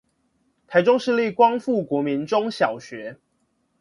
[0.67, 3.19] 臺中市立光復國民中小學